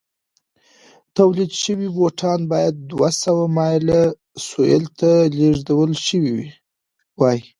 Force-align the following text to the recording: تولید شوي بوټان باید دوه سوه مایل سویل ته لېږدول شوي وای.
تولید 1.17 1.51
شوي 1.63 1.87
بوټان 1.95 2.39
باید 2.51 2.75
دوه 2.91 3.09
سوه 3.23 3.43
مایل 3.57 3.87
سویل 4.47 4.85
ته 4.99 5.11
لېږدول 5.37 5.91
شوي 6.07 6.35
وای. 7.19 7.39